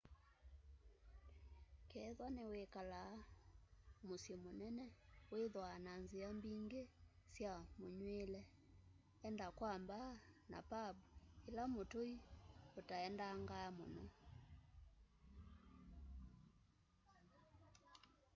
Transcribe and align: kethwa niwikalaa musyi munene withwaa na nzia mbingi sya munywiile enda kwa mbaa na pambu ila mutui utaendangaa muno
kethwa 1.89 2.27
niwikalaa 2.35 3.15
musyi 4.05 4.35
munene 4.43 4.85
withwaa 5.31 5.77
na 5.85 5.93
nzia 6.03 6.27
mbingi 6.37 6.81
sya 7.33 7.53
munywiile 7.79 8.41
enda 9.27 9.47
kwa 9.57 9.73
mbaa 9.81 10.11
na 10.51 10.59
pambu 10.69 11.05
ila 11.49 11.63
mutui 11.73 12.13
utaendangaa 12.79 13.67
muno 13.77 14.05